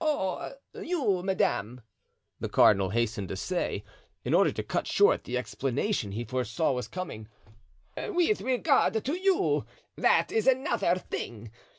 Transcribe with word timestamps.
"Oh, 0.03 0.53
you, 0.73 1.21
madame," 1.21 1.81
the 2.39 2.49
cardinal 2.49 2.89
hastened 2.89 3.29
to 3.29 3.35
say, 3.37 3.83
in 4.25 4.33
order 4.33 4.51
to 4.51 4.63
cut 4.63 4.87
short 4.87 5.25
the 5.25 5.37
explanation 5.37 6.13
he 6.13 6.23
foresaw 6.25 6.71
was 6.71 6.87
coming, 6.87 7.27
"with 7.95 8.41
regard 8.41 9.05
to 9.05 9.13
you, 9.13 9.63
that 9.95 10.31
is 10.31 10.47
another 10.47 10.95
thing. 10.95 11.51